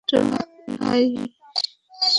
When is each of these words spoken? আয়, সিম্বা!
আয়, 0.09 1.05
সিম্বা! 1.09 1.29